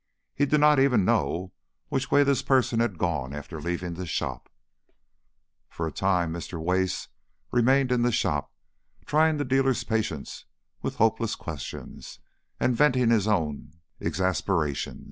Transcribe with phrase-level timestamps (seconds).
[0.33, 1.51] He did not even know
[1.89, 4.49] which way this person had gone after leaving the shop.
[5.69, 6.59] For a time Mr.
[6.59, 7.07] Wace
[7.51, 8.51] remained in the shop,
[9.05, 10.45] trying the dealer's patience
[10.81, 12.17] with hopeless questions,
[12.59, 14.99] venting his own exasperation.